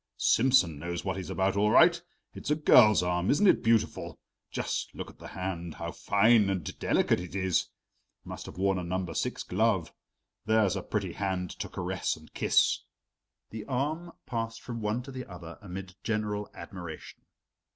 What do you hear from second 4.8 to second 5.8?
look at the hand